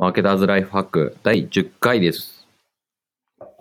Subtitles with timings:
[0.00, 2.46] マーケターズライフハック第10回です。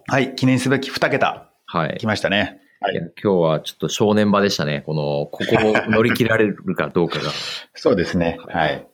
[0.05, 1.97] はい、記念すべき2桁、はい。
[1.97, 2.61] 来ましたね。
[2.79, 4.83] はいや今日はちょっと正念場でしたね。
[4.85, 7.31] この、ここを乗り切られるかどうかが。
[7.73, 8.37] そうですね。
[8.49, 8.87] はい。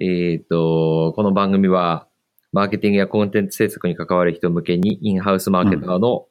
[0.00, 2.08] えっと、この番組は、
[2.50, 6.28] マーケティングやコンテンツ制作に関わる人向けに、インハウスマーケターの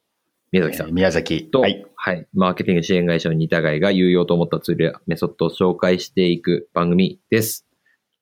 [0.51, 7.67] 宮崎さんえー宮崎と、ははいい、マーケティング支援会社の似たいが有用と思ったツールやメソッドを紹介していく番組です。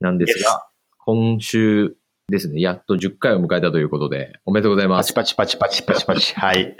[0.02, 0.68] なんですが、
[1.06, 1.96] 今週
[2.30, 5.36] ですね、やっと10回を迎えたということで、おめでとうございますパチ。
[5.36, 6.34] パチパチパチパチパチ。
[6.34, 6.76] はい。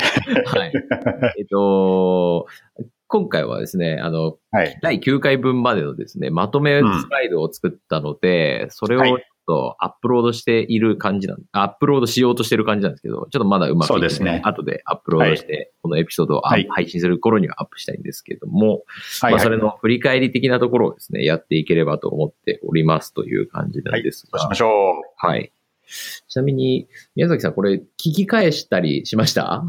[0.46, 0.74] はい。
[1.38, 2.48] えっと、
[3.08, 4.80] 今回はですね、あの、はい。
[4.82, 18.84] 第9回分までのですね、まとめスライドを作ったので、それをとアップロードしている感じなん、アップロードしようとしてる感じなんですけど、ちょっとまだうまくいってないそうですね後でアップロードして、このエピソードをあはい配信する頃にはアップしたいんですけども、
[19.22, 19.34] はい。
[19.34, 25.52] まあ、それの振り返り的なところをですね、やっていければと思っておりますという感じなんですが、そうしましょはい。
[26.28, 29.64] ちなみに、宮崎さん、これ聞き返したりしました？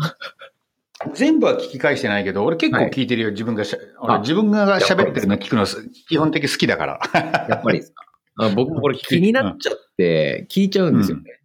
[1.07, 1.11] う。
[1.13, 3.31] 全部は聞き返してないけど、俺結構聞いてるよ。
[3.33, 5.67] 自分がしゃ、俺あ自分が喋ってるの聞くの
[6.09, 7.01] 基本的好きだから。
[7.51, 8.06] やっぱりですか？
[8.39, 11.41] あ僕もこれ気になっちゃって、聞いちゃうんですよね。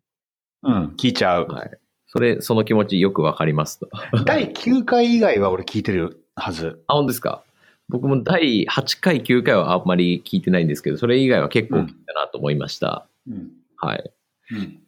[0.63, 1.47] うん、聞いちゃう。
[1.47, 1.71] はい。
[2.07, 3.89] それ、その気持ちよくわかりますと。
[4.25, 6.83] 第9回以外は俺聞いてるはず。
[6.87, 7.43] あ、本当ですか？
[7.89, 13.07] 僕も第8回、9回はあんまり聞いてないんですけど、それ以外は結構聞いたなと思いました。
[13.29, 13.51] うん。
[13.77, 14.13] はい。
[14.51, 14.79] うん。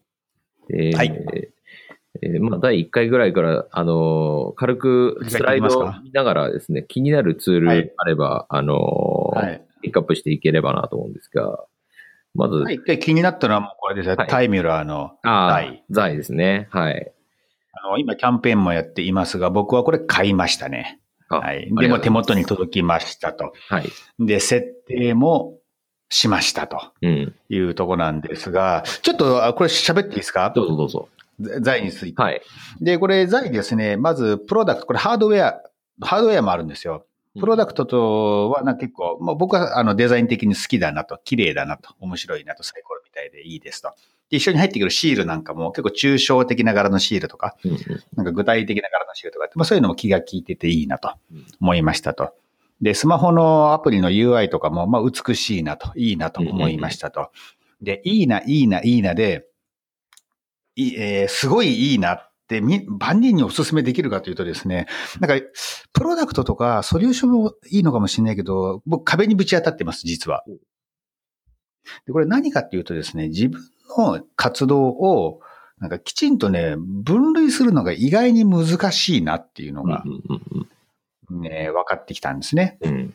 [0.69, 1.23] で、はい
[2.21, 9.65] えーまあ、第1回ぐらいから、あのー軽くスライドを見ながらですね、気になるツールあれば、あのーはい。
[9.81, 11.65] ピックアップしていければなと思うんですが、
[12.35, 14.15] まず、一回気になったのはもうこれですよ。
[14.15, 16.67] はいタイミュラーの、財、財ですね。
[16.71, 17.11] はい。
[17.73, 20.99] あの、今キャンペーンもやっていますが、僕はこれ買いましたね。
[21.29, 21.69] あはい。
[21.75, 23.53] でも手元に届きましたと。
[23.69, 23.89] はい。
[24.19, 25.57] で、設定も
[26.09, 27.35] しましたとうん。
[27.49, 30.51] いうとこなんですが、ちょっと、あこれ喋っていいですか？
[30.55, 31.09] どうぞどうぞ。
[31.61, 32.21] 財について。
[32.21, 32.41] はい。
[32.81, 35.61] で、これ財ですね、まずプロダクト、これハードウェア、
[36.01, 37.05] ハードウェアもあるんですよ。
[37.39, 43.93] プロダクトとはな結構、まあ、僕はあのデザイン的に好きだなと、綺麗だなと、面白いなと、サイコロみたいでいいですと。
[44.29, 47.77] で一緒に入ってくるシールなんかも結構抽象的な柄のシールとか、うんうん
[48.15, 52.33] なんか具体的な柄のシールとかまあ、そういうのも気が利いてていいなとうん思いましたと。
[52.81, 57.31] で、スマホのアプリの UI とかも、まあ、美しいなと、いいなと思いましたと。
[57.81, 59.47] で、いいな、いいな、いいなで、
[60.75, 64.87] いいえーすごいいいなってみ、万人にお勧めできるかというとですね、
[65.19, 65.45] なんか、
[65.93, 70.43] プロダクトとかソリューションもいいのかもしれないけど、僕壁にぶち当たってます、実は。
[72.05, 73.61] で、これ何かっていうとですね、自分
[73.97, 75.41] の活動を、
[75.79, 80.03] なんかきちんとね、分類するのが意外に難しいなっていうのが
[81.29, 82.77] ね、分かってきたんですね。
[82.81, 83.13] うん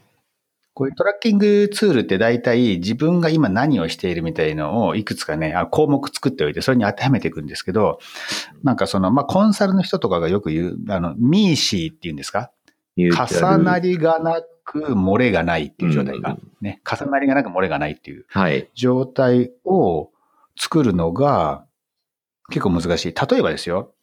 [0.78, 7.98] こういうトラッキングツールって大体自分が今何をしているみたいのをいくつかね、あ項目作っておいてそれに当てはめていくんですけど、
[8.62, 12.52] なんかその、まあ、コンサルの人とかがよく言う、あの、ミーシーっていうんですか？
[12.96, 16.36] 重なりがなく漏れがないっていう状態が。
[16.60, 18.70] ね、重なりがなく漏れがないっていうはい。
[18.76, 20.12] 状態を
[20.56, 21.64] 作るのが
[22.50, 23.14] 結構難しい。
[23.14, 23.94] 例えばですよ、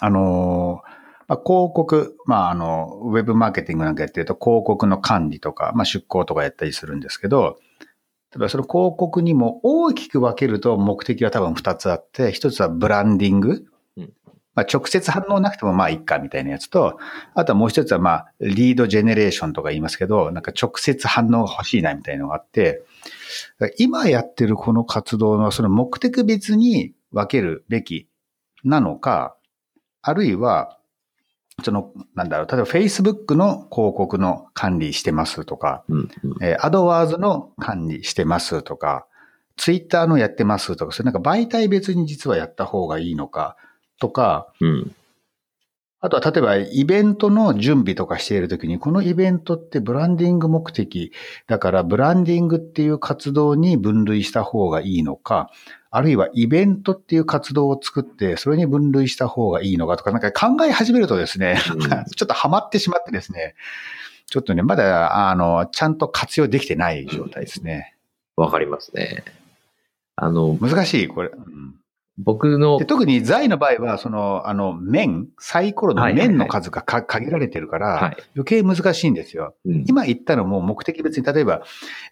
[0.00, 0.95] あのー
[1.28, 7.58] まあ、広告、まあ、あの、ウェブマーケティングなんかやってると広告の管理とか、まあ、出稿とかやったりするんですけど、
[8.32, 13.64] 例えばその広告にも大きく分けると目的は多分2つあって、1つはブランディング。
[13.96, 14.12] うん
[14.56, 16.98] まあ、直接反応なくてもまあいいかみたいなやつと、
[17.34, 22.82] あとはもう一つはまあ、リードジェネレーションとか言いますけど、なんか直接反応が欲しいなみたいなのがあって、
[23.76, 28.08] 今やってるこの活動のその目的別に分けるべき
[28.64, 29.36] なのか、
[30.00, 30.78] あるいは、
[31.66, 36.08] その、なんだろう、例えば Facebook の広告の管理してますとか、うんうん。
[36.40, 39.06] えー、アドワーズの管理してますとか、
[39.56, 43.56] Twitter のやってますとか、それなんか媒体別に実はやった方がいいのか
[43.98, 44.94] とか、うん
[46.06, 51.12] あとは例えばイベントの準備とかしているときに、このイベントってブランディング目的
[51.48, 55.50] だから、ブランディングっていう活動に分類した方がいいのか、
[55.90, 63.56] あるいはイベントっていう活動を作って、それに分類した方がいいのかとか、なんか考え始めるとですね、うんちょっとハマってしまってですね、
[64.26, 67.96] ちょっとね、まだ、あの、ちゃんと活用できてない状態ですね。
[68.36, 69.24] わかりますね。
[70.14, 71.30] あの、難しい、これ。
[71.30, 71.74] うん
[72.18, 79.54] 僕ので、特に財の場合は、その、あの、面、サイコロの面の数がか限られてるから、はい余計難しいんですよ。
[79.64, 81.62] うん今言ったのも目的別に、例えば、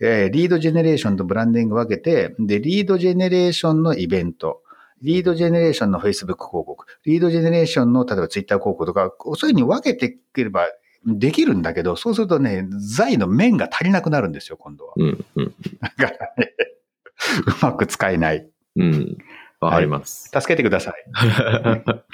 [0.01, 4.62] えーリードジェネレーションとブランディング分けて、で、リードジェネレーションのイベント、
[5.01, 10.67] リードジェネレーションの Facebook 広告、リードジェネレーションの例えば Twitter 広告とか、そういうふうに分けていければ
[11.06, 14.95] できるんだけど、そうするとね、財の面が足りなくなるんですよ、今度は。
[14.97, 15.55] うんうん
[15.99, 16.55] だからね、
[17.47, 18.49] うまく使えない。
[18.77, 19.19] うん。
[19.64, 20.31] わかります。
[20.32, 20.94] 助けてください。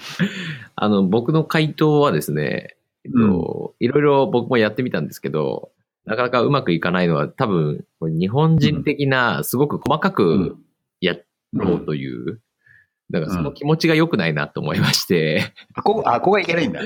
[0.76, 5.70] あの、僕の回答はですね、えっと、いろいろ僕もやってみたんですけど、
[6.05, 10.56] なかなかうまくいかないのは多分、日本人的なすごく細かく
[11.00, 11.17] や
[11.52, 12.41] ろうという、
[13.11, 16.81] だからその気持ちが良くないなと思いまして、 あ、ここ、あ、ここがいけないんだ。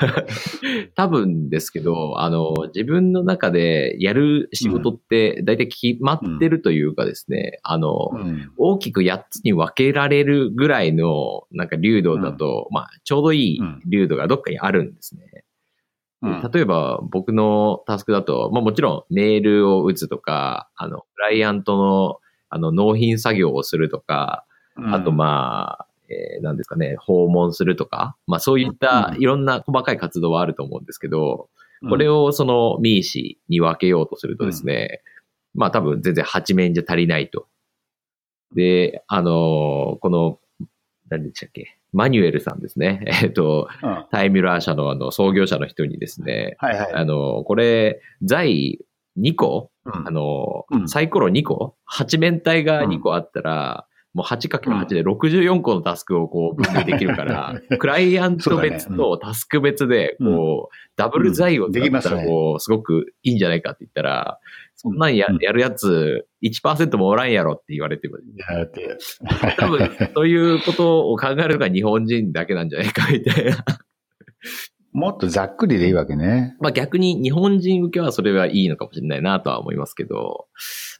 [0.94, 8.50] 多分ですけど、あの、自分の中でやる仕事って大体決まってるというかですね、あの、うん。
[8.56, 15.44] 大きく8つに分けられるぐらいの、なんか流動だと、まあ、ちょうどいい流動がどっかにあるんですね。
[16.22, 16.50] うん。
[16.50, 22.18] 例えば、僕のタスクだと、まあもちろんメールを打つとか、あの、クライアントの、
[22.48, 31.48] あの、納品作業をするとか、あと、まあ、えーなんですかね、訪問するとか、まあそういったうんいろんな細かい活動はあると思うんですけど、
[31.82, 35.02] うんこれ、をそのミーシに分けようとするとですね、
[35.54, 37.46] まあ多分全然8面じゃ足りないと。
[38.54, 40.38] で、あのーこの、
[41.10, 43.02] 何でしたっけ、マニュエルさんですね。
[43.22, 46.92] えっ、と、うんはタイミュラー社のあの創業者の人にですね、いはい。
[46.92, 48.84] あの、これ、財
[49.18, 64.38] 2個うんあの、うんサイコロ2個 ?8 面体が2個あったら、もう 8×8 で64個のタスクをこう分類できるから、 クライアント別とタスク別で、こう、ダブル財を使ったら、こう、すごくいいんじゃないかって言ったら、
[64.76, 65.38] そんなんやうん。
[65.40, 68.18] やるやつ1%もおらんやろって言われても、
[69.58, 73.64] 多分、そういうことを考えるのが日本人だけなんじゃないかみたいな。
[74.92, 76.56] もっとざっくりでいいわけね。
[76.60, 80.46] まあ逆に日本人受けはそれはいいのかもしれないなとは思いますけど、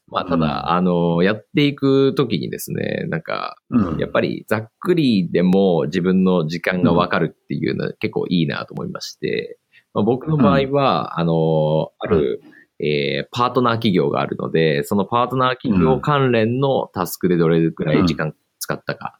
[0.08, 0.42] まあただ、うん。
[0.70, 3.98] あの、やっていくときにですね、なんか、うん。
[3.98, 9.58] やっぱりざっくりでも自分の時間がわかるっていうのは結構いいなと思いまして、
[9.94, 12.42] まあ、僕の場合は、あの、ある、
[12.80, 19.18] えーパートナー企業があるので、そのパートナー企業関連のタスクでどれくらい時間使ったか、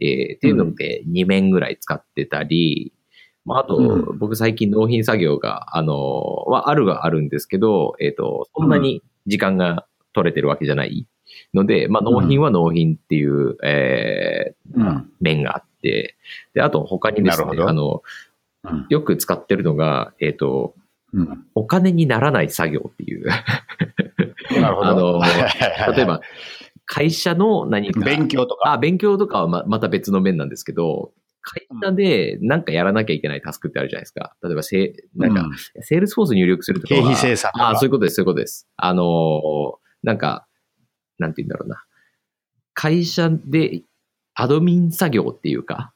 [0.00, 2.92] えーっていうので2面ぐらい使ってたり、
[3.44, 4.18] まあ、あと、うん。
[4.18, 11.06] 僕最近納品作業が、あの、はあるがあるんですけど、えっ、と、そんなに時間が取れてるわけじゃない
[11.54, 15.10] ので、まあ、納品は納品っていう、えーうん。
[15.20, 16.16] 面があって、
[16.54, 20.74] で、あと他にですね、あの、うんよく使ってるのが、えっ、と、
[21.14, 21.46] うん。
[21.54, 23.26] お金にならない作業っていう。
[24.60, 24.90] なるほど。
[24.90, 25.22] あの
[25.96, 26.20] 例えば、
[26.84, 28.00] 会社の何か。
[28.00, 28.72] 勉強とか。
[28.72, 34.36] あ、勉強とかはままた別の面なんですけど、会社で何かやらなきゃいけないタスクってあるじゃないですか。
[34.42, 37.00] 例えばせ、なんか、うセールスフォース入力するとかは。
[37.00, 38.68] 経費精算あ、そういうことです、そういうことです。
[38.76, 40.46] あのーなんか、
[41.18, 41.84] なんて言うんだろうな。
[42.74, 43.82] 会社で
[44.34, 45.92] admin 作業っていうか、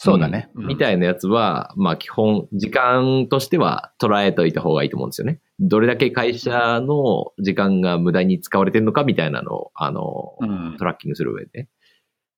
[0.00, 0.48] そうだね。
[0.54, 5.40] みたいなやつは、まあ基本、時間としては捉えといた方がいいと思うんですよね。
[5.58, 11.68] どれだけ会社の時間が無駄に使われてるのかみたいなのを、あの、うんトラッキングする上で。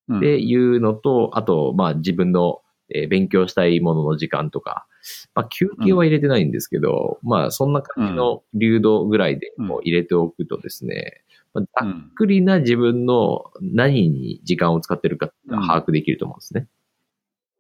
[0.09, 2.63] うんっていうのと、あと、まあ自分の、
[2.95, 4.87] えー勉強したいものの時間とか、
[5.35, 11.23] まあ休憩は入れてないんですけど、まあそんな感じの流動ぐらいでこう入れておくとですね、
[11.53, 16.67] まあ、ざっくりな自分の何に時間を使ってるか把握できると思うんですね。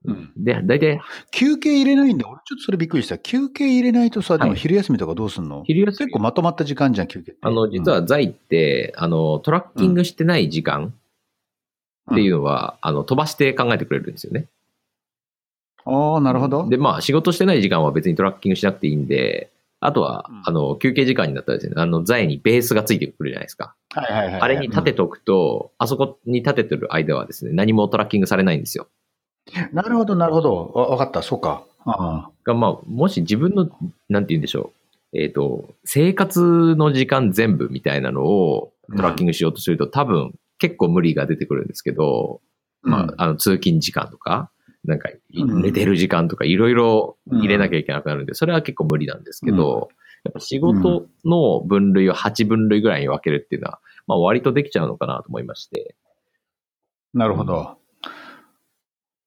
[0.04, 0.32] うん。
[0.36, 1.00] で、大体
[1.30, 2.26] 休憩入れないんだ。
[2.26, 3.18] 俺ちょっとそれびっくりした。
[3.18, 5.62] 休憩入れないとさ、でもはい昼休みとかどうすんの？
[5.66, 6.06] 昼休み。
[6.06, 7.40] 結構まとまった時間じゃん、休憩って。
[7.42, 10.94] あの、実は財って、あの、トラッキングしてない時間
[12.12, 14.46] っていうのは、あの、飛ばして考えてくれるんですよね。
[15.84, 16.68] ああ、なるほど。
[16.68, 23.74] で、まあ、仕事してない時間は別にトラッキングしなくていいんで、あとはうん、あの、休憩時間になったらですね、あの、財にベースがついてくるじゃないですか。
[23.94, 24.40] はいはいはいはい。
[24.42, 28.84] あれに立てとくと、あそこに立ててる間はですね、何もトラッキングされないんですよ。
[28.84, 29.00] うん
[29.72, 30.70] なるほど、なるほど。
[30.74, 31.64] わわかった、そうか。
[31.84, 33.68] ああが、まあ、もし自分の、
[34.08, 34.72] なんて言うんでしょ
[35.12, 35.18] う。
[35.18, 42.40] えっ、と、生活の時間全部みたいなのをトラッキングしようとすると、多分結構無理が出てくるんですけど、
[42.82, 44.50] まあ、あの、通勤時間とか、
[44.84, 49.88] なんか、寝てる時間とか、いろいろ入れなきゃいけなくなるんで、それは結構無理なんですけど、
[50.24, 55.96] やっぱ仕事の分類を8分類ぐらいに分けるっていうのは、まあ割とできちゃうのかなと思いまして。
[57.14, 57.76] なるほど。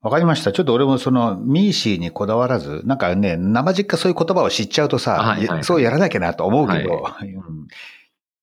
[0.02, 0.52] わかりました。
[0.52, 7.68] ちょっと俺もその、ミーシーにこだわらず、なんかね、生実家そういう言葉を知っちゃうとさ、はいはいはいそうやらなきゃなと思うけど、はうん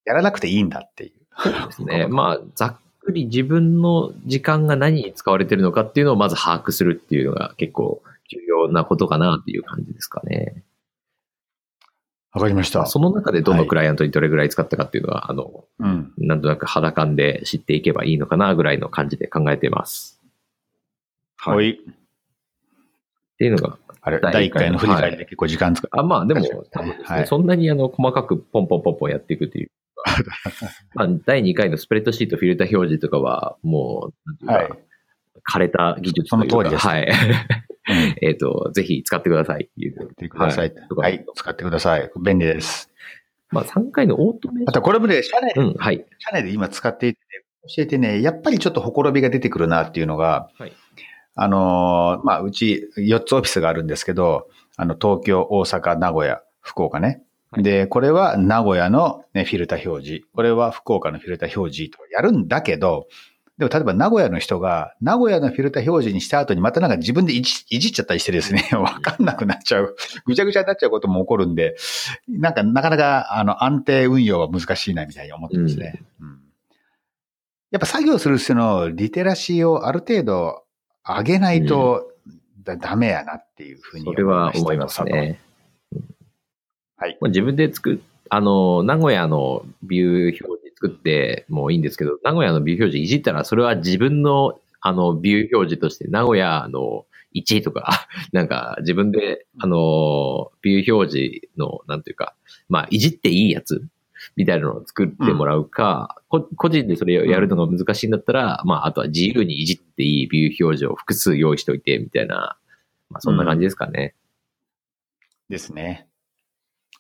[0.07, 1.13] やらなくていいんだっていう。
[1.37, 2.07] そうですね。
[2.11, 10.63] まあ、ざっくり自分の時間が何に使われてるのかっていうのをまず把握するっていうのが結構重要なことかなっていう感じですかね。
[12.33, 12.87] わかりました。
[12.87, 16.13] その中でどのクライアントにどれぐらい使ったかっていうのは、あの、うん。
[16.17, 20.21] なんとなく肌感で知っていけばいいのかなぐらいの感じで考えています。
[21.37, 21.81] はい。
[23.41, 25.89] っていうのが、あれ、第第1回の振り返りはで結構時間使う。
[25.99, 29.71] あ、まあでも多分はいそんなにあの、細かくポンポンポンポンやっていくっていう。
[30.95, 34.69] まあ、第2回のスプレッドシートフィルター表示とかは、もう、はい。
[35.51, 37.03] 枯れた技術というかその通りですはい。
[37.05, 39.95] うん えっと、ぜひ使ってくださいっていう。
[39.99, 40.75] やってください。
[40.75, 41.25] とかはい。
[41.35, 42.11] 使ってください。
[42.23, 42.91] 便利です。
[43.51, 45.67] まあ、3回のオートメーシあと、これもね、社内ョン。
[45.71, 46.05] うん、はい。
[46.19, 47.21] 社内で今使っていて、
[47.75, 50.73] 教えてね、やっぱりちょっとほころびが出てくるなっていうのが、はい
[51.35, 57.07] あのーまあ、うち4つオフィスがあるんですけど、あの、東京、大阪、名古屋、福岡ね。
[57.09, 57.13] は
[57.61, 60.27] いで、これは名古屋の、ね、フィルター表示。
[60.33, 63.09] これは福岡のフィルター表示とやるんだけど、
[63.59, 71.77] でも例えば名古屋の人が、名古屋のフィルター表示にした後にまたなんか自分でいじいじっちゃったりしてですね、わかんなくなっちゃう、ぐちゃぐちゃになっちゃうことも起こるんで、
[72.29, 76.03] なんかなかなかあの安定運用は難しいなみたいに思ってますね。
[76.21, 76.41] うん
[77.71, 80.65] やっぱ作業する人のリテラシーをある程度
[81.19, 82.11] 上げないと
[82.63, 85.41] だ、ダメやなっていうふうにそれは思いますね。
[86.97, 87.19] はい。
[87.21, 87.99] まあ自分で作っ、
[88.29, 102.35] あの、名古屋のビュー表示作ってもいいんですけど、名古屋のビュー表示いじったら、それは自分の、あの、ビュー表示として、名古屋の1位とか、 なんか自分で、あの、ビュー表示の、なんていうか、
[102.69, 103.87] まあ、いじっていいやつ
[104.37, 112.57] みたいなのを作ってもらうか、こ個人でそれをやるのが難しいんだったら、まあ、あとは自由にいじっていいビュー表示を複数用意しておいて、みたいな、
[113.09, 114.15] まあ、そんな感じですかね。
[115.49, 116.07] ですね。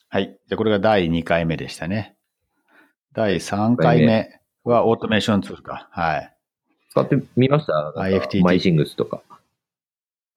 [0.09, 0.37] はい。
[0.49, 2.17] じゃあこれが第2回目でしたね。
[3.13, 5.89] 第3回目はオートメーションツールか。
[5.93, 6.35] はい。
[6.91, 9.23] 使ってみました？IFTT マイシングスとか。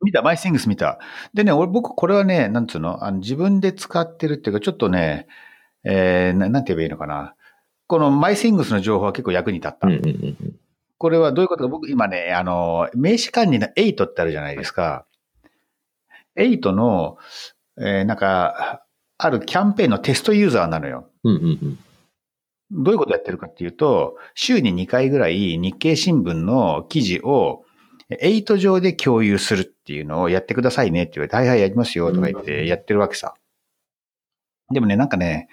[0.03, 0.99] 見た、マイシングス見た。
[1.33, 3.03] でね、俺、僕、これはね、なんつうの？
[3.03, 5.27] あの自分で使ってるっていうか、ちょっとね、
[5.83, 7.35] えーな、なんて言えばいいのかな。
[7.87, 9.87] このマイシングスの情報は結構役に立った。
[9.87, 10.59] うんうんうんうん。
[10.97, 15.05] これはどういうことか、僕今ね、あの、名刺管理の8ってあるじゃないですか。
[16.37, 17.17] 8の、
[17.77, 18.83] えーなんか、
[19.17, 21.09] あるキャンペーンのテストユーザーなのよ。
[21.23, 21.79] うんうんうん。
[22.83, 27.63] どういうことやってるかっていうと、週に2回ぐらい日経新聞の記事を
[28.09, 33.35] 8上で共有するっていうのをやってくださいねって言われて、はいはいやりますよとか言ってやってるわけさ。
[34.71, 35.49] でもね、なんかね、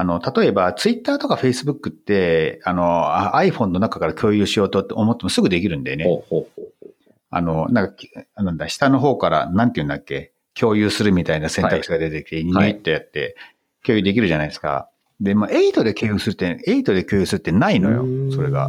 [0.00, 6.04] あの、例えば、ツイッターとかフェイスブックって、あの、あ iPhone の中から共有しようと思ってもすぐできるんだよね。
[6.04, 6.90] ほうほうほう。
[7.28, 7.94] あの、なんか、
[8.34, 13.36] あなんだ、下の方から、なんて言うんだっけ、共有するみたいな選択肢が出てきて、ニュイってやって、
[13.84, 14.88] 共有できるじゃないですか。
[15.20, 18.68] で、まあ、8で共有するって、8で共有するってないのよ、それが。。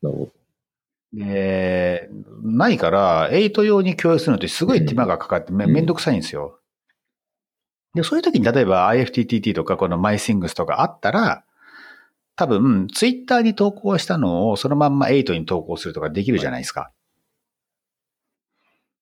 [0.00, 0.28] なるほ
[1.12, 2.08] で、
[2.42, 6.58] ないから、8用に共有するのってすごい手間がかかってめんどくさいんですよ。
[7.94, 11.44] で、そういう時に例えば IFTTT とかこの MySings とかあったら、
[12.36, 16.92] 多分、ツイッターに投稿したのをそのまんま8に投稿するとかできるじゃないですか。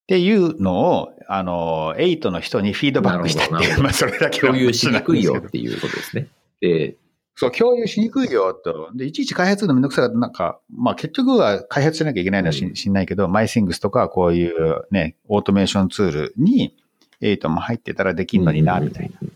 [0.05, 6.29] っていうのを、あの、8の人にフィードバックしてっていう、 まあそれだけの共有しにくいよっていうことですね。
[6.61, 6.97] で、
[7.35, 8.91] そう、共有しにくいよと。
[8.95, 16.77] で、いちいち開発のめんどくさいから、なんか、まあ結局は開発しなきゃいけないのはし,、うんしんないけど、マイシングスとかこういうね、オートメーションツールに、
[17.21, 19.29] 8も入ってたらできるのにな、みたいな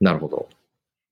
[0.00, 0.12] な。
[0.12, 0.48] なるほど。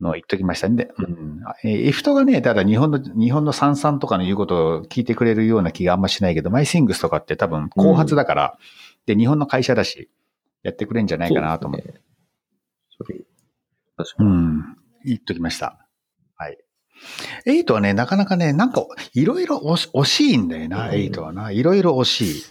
[0.01, 1.43] のを言っときましたんで、うん。
[1.63, 8.59] えー、イフトがね、ただ日本の、日本の三々とかの言うことを聞いてくれるような気があんましないけど、マイシングスとかって多分後発だから、
[9.07, 10.11] で、日本の会社だし、
[10.63, 12.01] やってくれんじゃないかなと思って。
[12.97, 13.25] そうですね。
[13.97, 14.31] それ確うかに。
[14.31, 14.77] ん。
[15.05, 15.87] 言っときました。
[16.37, 16.59] はい。
[17.47, 21.51] エイトはね、なかなかね、なんか、いろいろ惜しいんだよな、うんエイトはな。
[21.51, 22.43] いろいろ惜しい。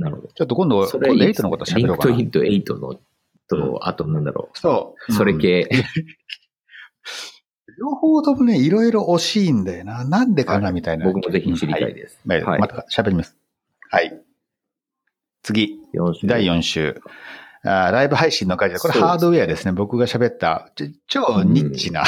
[0.00, 0.28] なるほど。
[0.28, 2.32] ちょっと今度、それ今度エイトのこと喋ろうかなリンク。
[2.32, 3.00] トインと8の、
[3.48, 5.12] と、あとなんだろそう。
[5.12, 5.14] う。
[5.14, 5.68] それうん系。
[7.78, 10.04] 両方ともね、いろいろ惜しいんだよな。
[10.04, 11.04] なんでかな、みたいな。
[11.04, 12.18] 僕もぜひ知りたいはいです。
[12.26, 13.36] はいまた喋ります。
[13.90, 14.20] はい。
[15.42, 17.00] 次、4週第4週。
[17.62, 18.78] あーライブ配信の会社。
[18.78, 19.72] これハードウェアですね。
[19.72, 20.72] 僕が喋った、
[21.08, 22.04] 超ニッチな、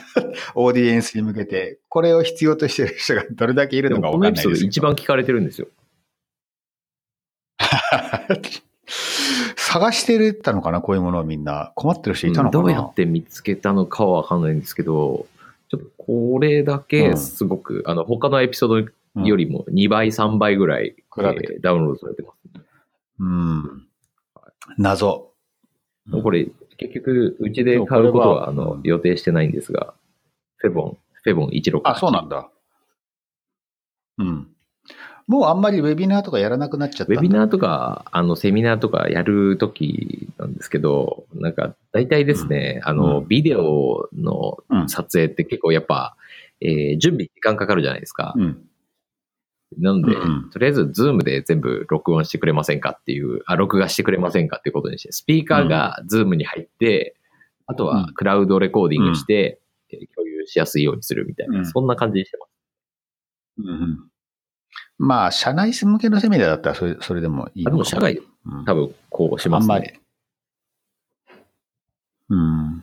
[0.54, 4.86] オーディエンスに向けて、これを必要としている人がどれだけいるでのかもこのエピソードわかんないですけど。
[4.88, 5.68] 一番聞かれてるんですよ。
[9.56, 11.72] 探してるたのかなこういうものをみんな。
[11.74, 15.26] 困ってる人いたのかな、どうやって見つけたのかはわかんないんですけど、
[15.70, 22.36] ちょっとこれだけすごく、あの、他のエピソードよりも2倍、3倍ぐらい、えーダウンロードされてます、
[23.20, 23.86] うん。
[24.78, 25.30] 謎。
[26.22, 29.94] これ、結局、うちで買うことは、あの、予定してないんですが、
[30.56, 31.80] フェボン、フェボン16。
[31.84, 32.50] あ、そうなんだ。
[34.18, 34.53] うん。
[35.26, 44.88] もうあんまりウェビナーとかやらなくなっちゃったウェビナーとか、あの、セミナーとかやるときなんですけど、なんか、大体ですね、あの、うんビデオのうん。
[44.88, 46.16] 撮影って結構やっぱ、
[46.60, 48.34] えー準備に時間かかるじゃないですか。
[48.36, 48.68] うん。
[49.78, 57.16] なので、うんとりあえず、ズームで全部録音してくれませんかっていう、あ、録画してくれませんかっていうことにして、スピーカーがズームに入って、
[57.66, 59.58] あとは cloud recording して、
[59.90, 62.50] えー共有しやすいようにするみたいな、うんそんな感じにしてます。
[63.58, 64.10] うんうん
[64.98, 70.00] まあ、社内向けのセミナーだったらそれそれでもいいのかも社外、うん多分こうしますあんまりね。
[72.28, 72.82] うん。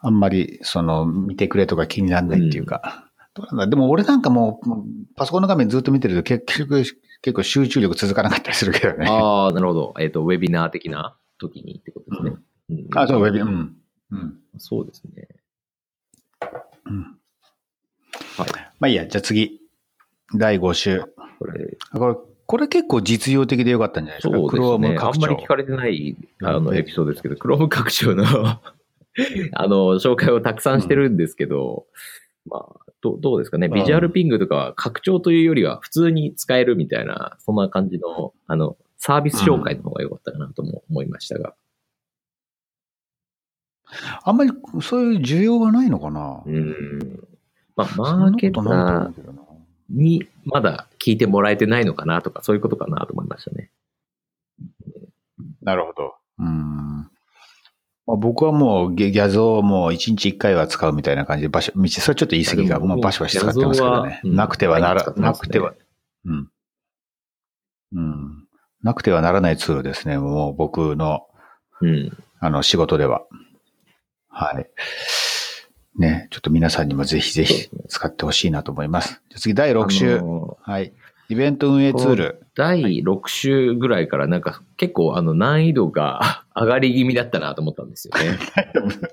[0.00, 3.10] あんまり、その、見てくれとか気にならないっていうか。
[3.34, 4.68] どうなんだでも俺なんかもう、
[5.16, 6.84] パソコンの画面ずっと見てると結局、
[7.22, 9.06] 結構集中力続かなかったりするけどね。
[9.08, 9.94] ああ、なるほど。
[9.98, 12.30] えっ、と、ウェビナー的な時にってことですね。
[12.30, 13.76] うんあ、そう、ウェビ、うん。
[14.10, 14.38] うん。
[14.58, 15.28] そうですね。
[16.86, 17.02] うん。
[18.36, 18.50] はい。
[18.78, 19.60] まあいいや、じゃあ次。
[20.34, 21.00] 第5週。
[21.38, 22.14] これ、これ、
[22.46, 24.36] これ結構実用的でよかったんじゃないですか？
[24.36, 24.96] そうですね。
[24.96, 28.24] Chrome あ拡張んまり聞かれてない、あの、エピソードですけど、クローム拡張の、
[29.52, 31.86] あの、紹介をたくさんしてるんですけど、
[32.46, 33.66] まあ、どうどうですかね？
[33.68, 41.54] うんビジュアルピングとかは拡張というよりは普通に使えるみたいな、そんな感じの、あの、サービス紹介の方が良かったかなとも思いましたが。
[44.24, 44.50] あんまり
[44.82, 46.42] そういう需要がないのかな？
[46.46, 47.20] うん。
[47.76, 49.42] まあ、マーケタことないと思ーうけどな。
[49.90, 53.70] にまだ聞いてもらえてないのかなとか、そういうことかなと思いましたね。
[55.62, 56.14] なるほど。
[56.38, 57.10] うん。
[58.06, 62.76] まあ、僕はもうギャギャゾもう1日1回は使うみたいな感じでバシャ、それちょっと言い過ぎか。
[62.76, 64.20] あでもまあバシバシ使ってますけどね。
[64.24, 65.74] なくてはなら、なくては、
[66.26, 66.48] うん。
[67.92, 68.44] うん。
[68.82, 70.18] なくてはならないツールですね。
[70.18, 71.26] もう僕の、
[71.80, 72.10] うん。
[72.40, 73.22] あの、仕事では。
[74.28, 74.68] はい。
[75.96, 79.22] ね、ちょっと皆さんにもぜひぜひ使ってほしいなと思います。
[79.30, 80.18] じゃあ次、第6週。
[80.18, 80.92] あのはい。
[81.28, 82.46] イベント運営ツール。
[82.54, 88.38] 第6週ぐらいからなんか結構あの難易度が 上がり気味だったなと思ったんですよね。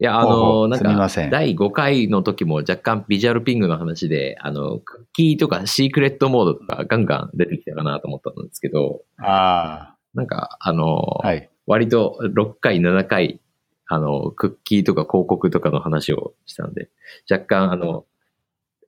[0.00, 11.26] いや、あの、なんうすみませんか第5回の時も若干ビジュアルピングの話で、あの、クッキーとかシークレットモードとかガンガン出てきたかなと思ったんですけど、あなんかあの、あ。
[11.26, 11.48] はい。
[11.66, 13.40] 割と6回、7回、
[13.86, 16.90] あの、クッキーとか広告とかの話をしたんで、
[17.30, 18.06] 若干あの、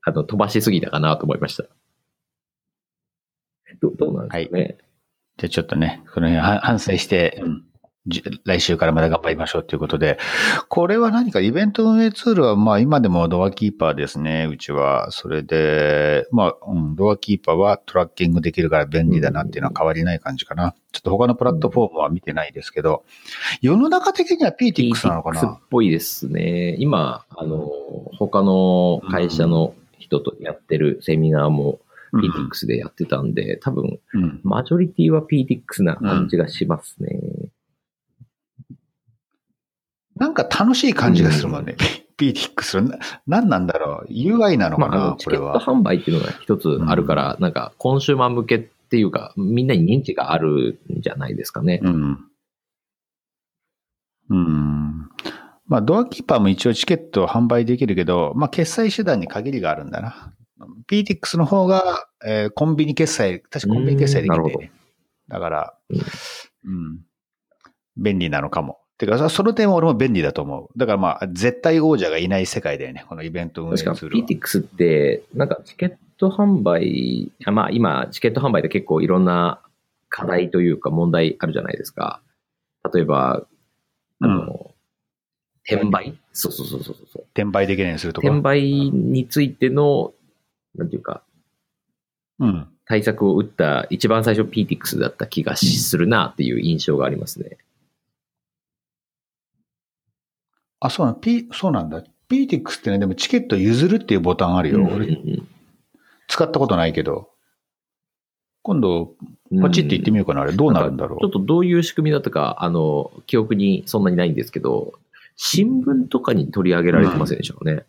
[0.02, 1.64] あの、飛ばしすぎたかなと思いました。
[3.80, 4.78] どどうなんですかね。
[5.36, 7.64] じゃあちょっとね、この辺反省して、うん
[8.44, 10.18] 来週からまた頑張りましょうということで、
[10.68, 15.10] これは何かイベント運営ツールは、まあ今でもドアキーパーですね、うちは。
[15.10, 20.74] それで、まあ、うん、ドアキーパーはトラッキングできるから便利だなっていうのは変わりない感じかな。
[20.92, 23.04] ちょっと他のプラットフォームは見てないですけど、
[23.60, 26.76] 世の中的には PTX なのか PTX っなぽいですね。
[26.78, 27.70] 今、あの、
[28.18, 31.80] 他の会社の人とやってるセミナーも
[32.12, 34.40] PTX でやってたんで、多分、うん。
[34.42, 37.18] マジョリティは PTX な感じがしますね。
[40.16, 41.76] なんか楽しい感じがするもんね。
[42.18, 42.98] PTX な。
[43.26, 45.58] 何なんだろう ?UI なのかまあ、チケット。
[45.58, 51.80] 販売っていうのが一つあるから、なんか、コンシューマー向けっていうか、みんなに認知があるんじゃないですかね。
[51.82, 52.18] うん。
[54.30, 55.10] うん。
[55.66, 60.32] まあ、ドアキーパーも一応チケットを販売できるけど、まあ、決済手段に限りがあるんだな。
[60.88, 64.72] PTX の方が、えーコンビニ決済、確かコンビニ決済できるんだよね。
[65.28, 65.74] だから、
[66.64, 67.00] うん。
[67.96, 68.78] 便利なのかも。
[68.98, 70.78] てか、そその点は俺も便利だと思う。
[70.78, 74.26] だからまあ、絶対王者がいない世界だよね、このイベント運営ツ確かールは。
[74.26, 79.60] PTX って、なんかチケット販売、あまあ今、チケット販売で結構いろんな
[80.08, 82.22] 課題というか問題あるじゃないですか。
[82.94, 83.46] 例えば、
[84.20, 84.70] あの、
[85.68, 86.16] 転売？
[86.32, 87.22] そうそうそうそうそう。
[87.34, 88.28] 転売できないようにするとか。
[88.28, 90.14] 転売についての、
[90.74, 91.22] なんていうか、
[92.38, 92.68] うん。
[92.86, 97.58] 対策を打った一番最初 PTX だった気がしするなっていう印象がありますね。
[100.80, 102.02] あ、そうなん P、そうなんだ。
[102.28, 104.88] PTX ってね、でもチケット譲るっていうボタンあるよ。
[106.28, 107.30] 使ったことないけど。
[108.62, 109.26] 今度、うん
[109.60, 110.40] ポチって行ってみようかな。
[110.40, 114.94] あれ、どうなるんだろちょっとどういう仕組みだったか、あの、記憶にそんなにないんですけど、
[115.36, 117.84] 新聞とかに取り上げられてませんでしたかね？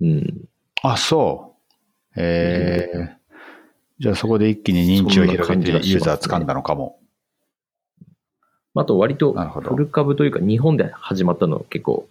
[0.00, 0.18] うん。
[0.18, 0.48] う。
[0.84, 1.56] あ、そ
[2.14, 2.20] う。
[2.20, 3.18] ええ
[3.98, 6.97] じゃあそこで一気に認知を広げてユーザー掴んだのかも。
[8.80, 12.08] あと割となるほどフル株というか日本で始まったの結構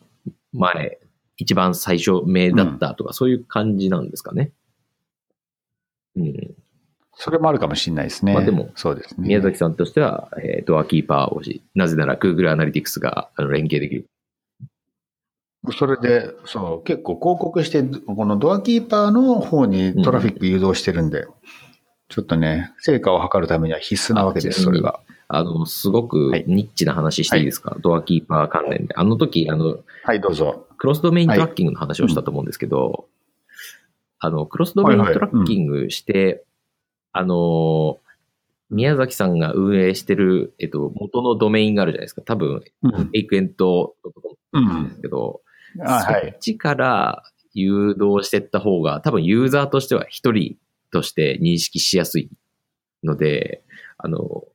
[0.53, 0.99] 前、
[1.37, 4.51] 一番最初目だったとか、そういう感じなんですかね。
[6.15, 6.55] うん。
[7.15, 8.33] それもあるかもしれないですね。
[8.33, 9.27] まあでもそうですね。
[9.27, 11.63] 宮崎さんとしては、えードアキーパー推し。
[11.73, 14.07] なぜなら Google アナリティクスがあの連携できる。
[15.77, 21.27] それで、そう、結構広告して、このドアキーパーの方にトラフィック誘導してるんで、
[22.09, 25.01] ちょっとね、成果を図るためには必須なわけです、あそれが。
[25.29, 28.95] あの、すごくはいニッチな話していいですか、ドアキーパー関連で。
[28.95, 30.67] あの時、あの、はい、どうぞ。
[30.77, 33.07] クロスドメイントラッキングの話をしたと思うんですけど、
[34.19, 36.43] あの、クロスドメイントラッキングして、
[37.11, 37.99] あの、
[38.69, 42.21] 宮崎さんが運営してる、えっと、元のドメインがあるじゃないですか。
[42.21, 43.09] 多分、うん。
[43.13, 44.19] エイクエントとか
[44.53, 45.01] うんなんです。
[45.01, 45.41] けど、
[45.85, 46.39] あはいそっ。
[46.39, 50.57] ちから誘導していった方が、多分ユーザーとしては一人
[50.91, 52.29] として認識しやすい
[53.03, 53.63] ので、
[53.97, 54.45] あの、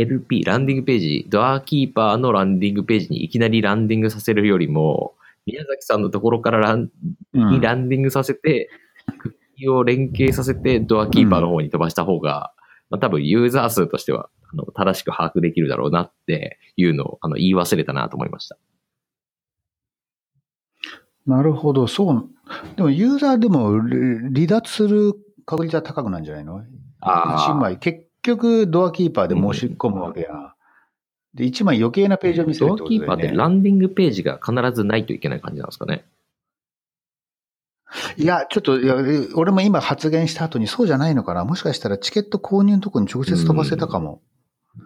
[0.00, 5.14] LP、ランディングページ、ドアキーパーのランディングページにいきなりランディングさせるよりも、
[5.46, 6.90] 宮崎さんのところからラン
[7.34, 8.70] うんにランディングさせて、
[9.18, 12.52] クッキーを連携させて、ドアキーパーの方に飛ばした方が、
[12.88, 18.58] まあ、多分ユーザー数としては、あの、正しく把握できるだろうなっていうのを、あの、言い忘れたなと思いました。
[21.26, 22.28] なるほど、そう。
[22.76, 25.14] でも、ユーザーでもり離脱する
[25.46, 26.64] 確率は高くなんじゃないの？
[27.00, 30.54] あー一枚、結局、ドアキーパーで申し込むわけや。
[31.34, 33.28] で、一枚余計なページを見せるドアってことキーパーって。
[33.28, 36.04] ランディングページが必ずないといけない感じなんですかね。
[38.16, 38.96] いや、ちょっと、いや、
[39.34, 41.44] 俺も今発言した後にそうじゃないのかな。
[41.44, 44.20] もしかしたらチケット購入のとこに直接飛ばせたかも。
[44.76, 44.82] っ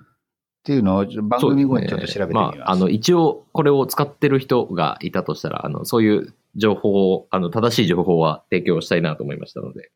[0.64, 2.58] ていうのを番組後にちょっと調べてみます。
[2.58, 9.90] まあ、あの、一応、これを使ってる人がいたとしたら、あの、そういう情報を、あの、正しい情報は提供したいなと思いましたので。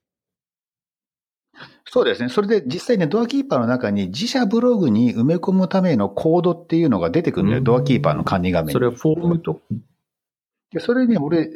[1.84, 2.28] そうですね。
[2.28, 7.58] それで実際ね、ドアキーパーの中に自社ブログに埋め込むためのコードっていうのが出てくるんだよ。
[7.58, 8.72] うんドアキーパーの管理画面に。
[8.72, 9.60] それはフォームと、
[10.72, 11.50] で、それね、俺、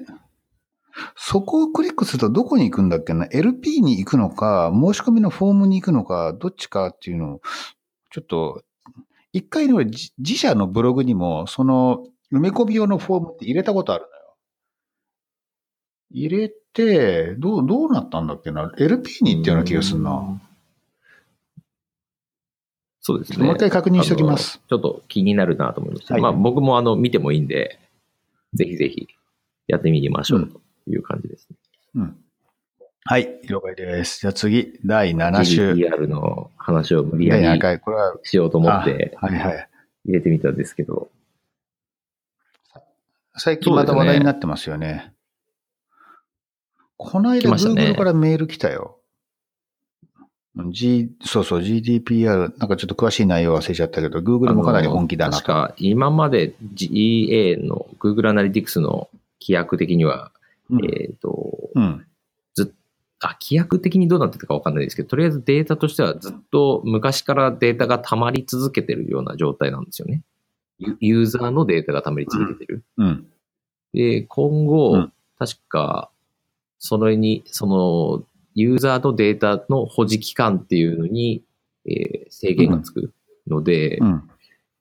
[1.17, 7.41] そこをクリックするとどこに行くんだっけな ?LP に行くのか、申し込みのフォームに行くのか、どっちかっていうのを、
[8.11, 8.63] ちょっと、
[9.33, 14.07] 一回ね、俺、自自社のブログにも、その、埋め込み用のフォームって入れたことある。
[16.13, 20.41] 入れて、どう、どうなったんだっけな ?LP に行ったような気がするな。
[23.01, 23.45] そうですね。
[23.45, 24.61] もう一回確認しておきます。
[24.69, 26.15] ちょっと気になるなと思いました。
[26.15, 27.79] はいまあ僕もあの見てもいいんで、
[28.55, 29.09] ぜひぜひ
[29.67, 31.57] やってみましょうという感じですね。
[31.97, 32.17] うん。
[33.05, 34.21] はい、了解です。
[34.21, 35.73] じゃあ次、第7週。
[35.73, 39.69] GDPR の話を無理や第7り回、これは、しようと思ってあはいはい。
[40.05, 41.11] 入れてみたんですけど、
[43.37, 45.13] 最近また話題になってますよね。
[47.05, 48.99] この間、Google からメール来たよ。
[50.71, 55.39] G、そうそう、GDPR、なんかちょっと詳しい内容忘れちゃったけど、Google もかなり本気だなと。
[55.39, 59.09] 確か今まで GA の Google Analytics の
[59.41, 60.31] 規約的には、
[60.71, 62.07] うんえっ、と、うん。
[63.25, 70.23] あ、規約的にどうなってたかわかんないですけど、とりあえずデータとしてはずっと昔からデータが溜まり続けてるような状態なんですよね。
[70.79, 72.85] ユユーザーのデータが溜まり続けてる。
[72.99, 73.27] うん。
[73.93, 75.13] で、今後、うん
[75.43, 76.12] 確か、
[76.85, 78.25] それに、その、
[78.57, 81.45] ユーザーのデータの保持期間っていうのに、
[81.87, 83.13] えー制限がつく
[83.47, 84.29] ので、うん。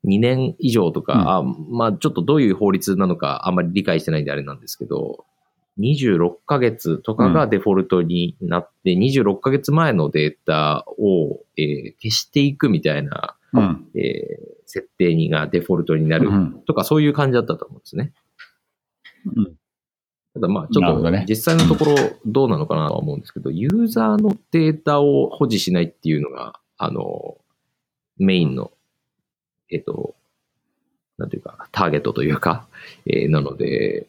[0.05, 5.25] 2年以上とか、うんあまあちょっとどういう法律なのかあんまり理解してないんであれなんですけど、
[5.79, 13.87] 26ヶ月とかがデフォルトになって、26ヶ月前のデータを、えー消していくみたいな、うん。
[13.93, 18.11] えー設定にがデフォルトになるうんとか、そういう感じだったと思うんですね。
[19.35, 19.53] うん
[20.33, 27.37] ただまあちょっと実際のところどうなのかなとは思うんですけど、ユーザーのデータを保持しないっていうのが、あの、
[28.17, 28.71] メインの、
[29.69, 30.15] えっ、と、
[31.17, 32.65] なんていうか、ターゲットというか、
[33.05, 34.07] えーなので、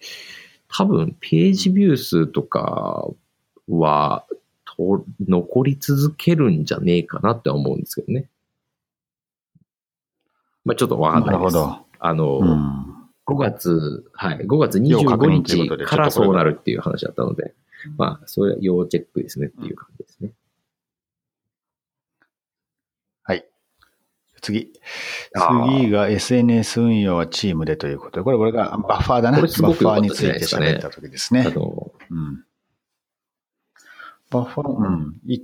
[0.68, 3.08] 多分ページビュー数とか
[3.68, 4.24] は、
[4.64, 8.28] と残り続けるんじゃねえかなって思うんですけどね。
[10.64, 11.56] まあちょっとわかんなないです。
[11.56, 11.78] るほど。
[11.98, 12.91] あの、うん。
[13.26, 17.54] 5月、はい、5月要確25認ということで日からそうなるっていう話だったので、
[17.96, 20.32] まあ、それは要チェックですねっていう感じですね。
[23.22, 23.46] はい。
[24.40, 24.72] 次。
[25.68, 29.38] 次が SNS 運用はチームでということで、これ、これがバッファーだな。
[29.38, 31.42] これすごく良かったバッファーについて喋った時ですね。
[31.46, 32.44] あの、うん。
[34.30, 35.20] バッファー、うん。
[35.26, 35.42] い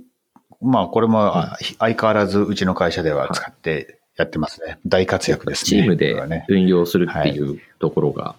[0.61, 4.77] まあ、これもあ相変わらずうちの会社では使ってやってますね。
[4.85, 5.81] 大活躍ですね。
[5.81, 6.13] チームで。
[6.49, 8.35] 運用するっていうところが、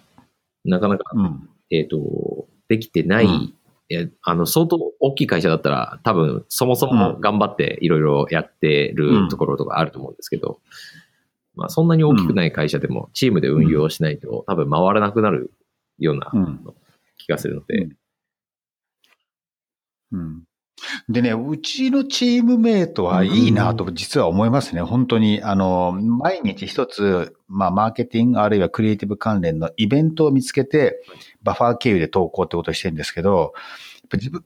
[0.63, 1.49] なかなか、うん。
[1.71, 3.53] えっ、と、できてない、うん
[3.89, 10.61] えあの、相当大きい会社だったら、多分、そもそも頑張っていろいろやってるところとかあると思うんですけど、
[11.55, 15.51] まあ、そんなに大きくない会社でも、チームで運用しないと、多分回らなくなる
[15.97, 16.63] ようなうん。
[17.17, 17.89] 気がするので、
[20.13, 20.43] うん。
[21.09, 24.81] でね、うちのチームメイトはいいなと実は思いますね。
[24.81, 31.01] 本当に、あの、毎日一つ、まあ、マーケティングあるいはクリエイティブ関連のイベントを見つけて、
[31.43, 33.53] バッファー経由で投稿ってことをしてるんですけど、
[34.13, 34.43] 自分、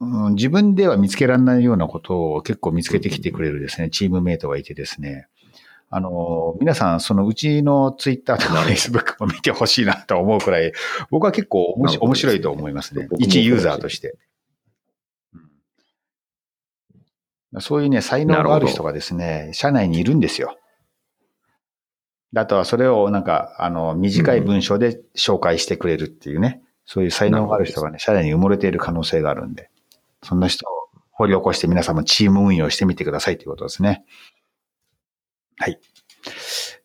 [0.00, 5.28] うん、自分では見つけられないようなことを結構見つけてきてくれるですね、チームメイトがいてですね。
[5.88, 10.72] あの、皆さん、そのうちのツイッターとかフェイスブックも見てほしいなと思うくらい、
[11.10, 13.08] 僕は結構面白いと思いますね。
[13.18, 14.16] 一ユーザーとして。
[17.60, 20.56] そういうね、才能がある人がですね、社内にいるんですよ。
[22.34, 29.70] あとはそれをなんか、あの、短い文章で紹介してくれるっていうね、そういう才能がある人がね、社内に埋もれている可能性があるんで、
[30.22, 34.04] そんな人を掘り起こして皆さんもチーム運用してみてくださいということですね。
[35.58, 35.80] はい。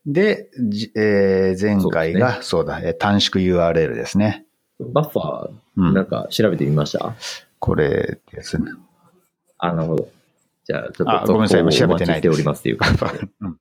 [0.06, 4.46] で、じえー前回が、そう,、だ、えー短縮 URL ですね。
[4.80, 7.14] バッファー、うんなんか調べてみました、
[7.60, 8.72] これですね。
[9.58, 10.10] あ、なるほど。
[10.64, 13.30] じゃあ、ちょっとあごめんなさい今調べてないですお待ちしておりますっていう感じで。
[13.42, 13.58] うん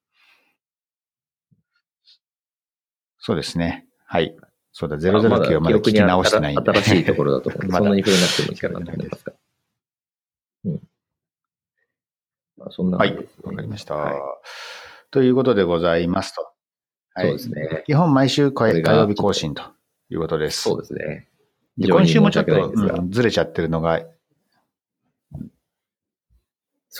[3.20, 3.86] そうですね。
[4.06, 4.34] はい。
[4.72, 6.72] そうだ、009はまだ聞き直してないんで。
[6.72, 9.32] 新しいところだと思う そんなに触れなくてもいいかなと思いますが。
[10.64, 10.80] うん。
[12.56, 13.94] まあ、そんなはいわかりました。
[13.94, 14.14] はい
[15.12, 16.48] ということでございますと。
[17.14, 17.82] はいそうですね。
[17.86, 19.62] 基本毎週火曜日更新と
[20.08, 20.62] いうことです。
[20.62, 21.28] そうですね。
[21.76, 22.72] で今週もちょっと、
[23.08, 24.04] ずれちゃってるのが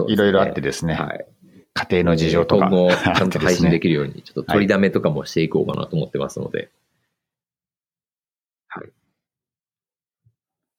[0.08, 1.26] いろいろあってですね、はい。
[1.74, 2.68] 家庭の事情とか。
[2.68, 6.70] 今後、 ちゃんと配信でききるように、ちょっと取りだめとかもしていこうかなと思ってますので。
[8.68, 8.90] はい。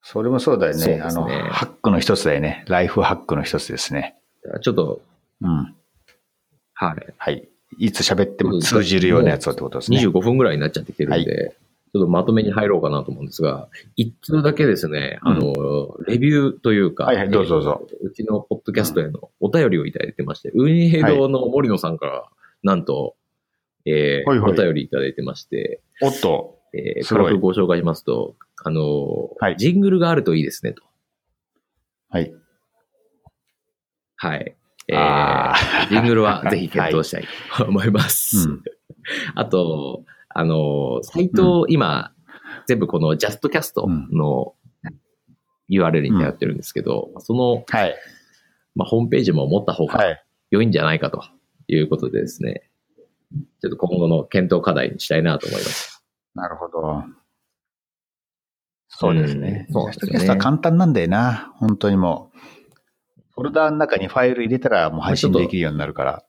[0.02, 0.86] それもそうだよね。
[0.96, 2.64] ねあの、ハックの一つだよね。
[2.68, 4.16] ライフハックの一つですね。
[4.62, 5.02] ちょっと、
[5.40, 5.74] うん。
[6.74, 7.14] はい。
[7.16, 7.48] はい。
[7.78, 9.98] いつ喋っても通じるようなやつをってことですね。
[9.98, 11.56] 25分ぐらいになっちゃってきてるんで、
[11.92, 15.52] ちょっとまとめに入ろうかなと思うんですが、一通だけですね、あの、
[16.06, 22.24] レビューというか、はいはいどうぞどうぞえーうちのポッドキャストへのお便りをいただいてまして、ウニヘドの森野さんから、
[22.62, 23.14] なんと、
[23.84, 26.58] えーはいはいお便りいただいてまして、おっと。
[26.72, 30.82] えー、すごい軽くご紹介しますと、あの、はいジングルがあるといいですね、と。
[32.08, 32.32] はい。
[34.16, 34.56] はい。
[34.88, 37.28] えあー、ージングルはぜひ検討したい
[37.58, 38.48] と 思います。
[38.48, 38.62] うん。
[39.34, 42.12] あと、あの、サイト、今、
[42.66, 44.54] 全部このジャストキャストの
[45.70, 47.94] URL に頼ってるんですけど、その、はい。
[48.74, 50.24] まあ、ホームページも持った方がはい。
[50.50, 51.22] 良いんじゃないかと
[51.66, 52.68] いうことでですね、
[53.62, 56.04] ちょっと今後の検討課題にしたいなと思います。
[56.34, 57.04] なるほど。
[58.88, 59.66] そうですね。
[59.68, 61.52] うんそうですよねジャストキャストは簡単なんだよな。
[61.56, 62.38] 本当にもう。
[63.34, 66.24] フォルダーの中にファイル入れたらもう配信できるようになるから。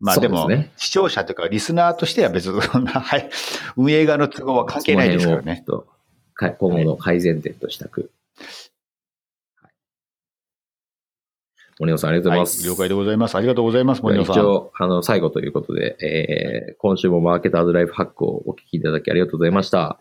[0.00, 0.06] うん。
[0.06, 3.30] まあでも、ね視聴者というかリスナーとしては別にそんな、 はい、
[3.76, 5.64] 運営側の都合は関係ないですからね。
[6.36, 8.00] 今後の改善点としたく。
[8.00, 8.10] はい
[11.80, 12.60] 森野さんありがとうございます。
[12.60, 13.34] はい、了解でございます。
[13.36, 14.34] ありがとうございます、森野さん。
[14.34, 20.00] 一応、あの、最後ということで、えー、今週もマーケターズライフハックをお聞きいただきありがとうございました。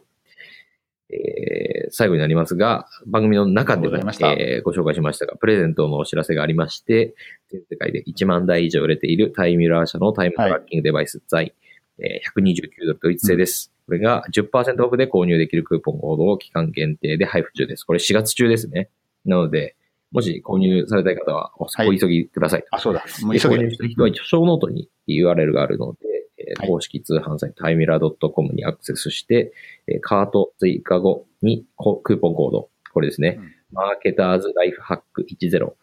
[1.09, 7.15] えー、最後になりますが、番組の中でもえーご紹介しましたが、プレゼントのお知らせがありまして、
[7.49, 11.53] 全世界で1万台以上売れているタイミラー社のタイムトラッキングデバイス、在、
[11.99, 13.71] えー129ドルドイツ製です。
[13.85, 17.85] これが10%オフで購入できるクーポンコードを期間限定で配布中です。
[17.85, 18.89] これ4月中ですね。
[19.25, 19.77] なので、
[20.11, 22.65] もし購入されたい方はお急ぎください。
[22.71, 23.05] あ、そうだ。
[23.21, 29.53] もうで急げ購入した人は一応、ショーノートに URL があるので、えーはい公式通販サイトタイミラー .com にアクセスして、
[29.87, 35.73] えーカート追加後にこクーポンコード、これですね、うんマーケターズライフハック10、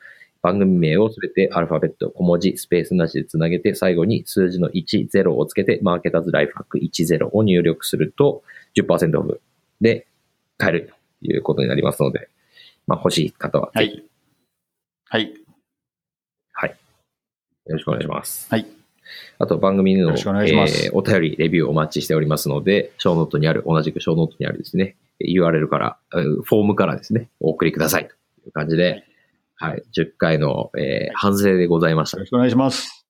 [0.42, 8.42] 番組名をすべてアルファベット、小文字、スペースなしでつなげて、最後に数字の1、0をつけて、マーケターズライフハック10を入力すると
[8.76, 9.40] 10%オフ
[9.80, 10.06] で
[10.56, 12.28] 買えるということになりますので、
[12.86, 14.04] まあ欲しい方は、はい。
[15.06, 15.34] はい。
[16.52, 16.70] はい。
[16.70, 16.76] よ
[17.66, 18.46] ろしくお願いします。
[18.50, 18.83] はい。
[19.38, 28.14] あと番組の、おえーお便り、レビューお待ちしておりますので、ショーノートにある、同じくショーノートにあるですね、URL から、えーフォームからですね、お送りくださいと
[28.46, 29.04] いう感じで、
[29.56, 32.26] はい、10回の、えー反省でございましたよろ。
[32.26, 33.06] しくお願いします。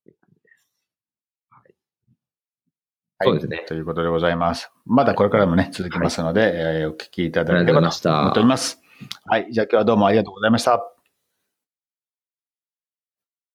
[1.50, 1.74] はい
[3.26, 4.70] そうですねということでございます。
[4.84, 6.52] まだこれからもね、続きますので、
[6.82, 8.80] えーお聞きいただければと思っております。
[9.24, 9.48] はい。
[9.50, 10.93] じゃあ今日はどうもありがとうございました。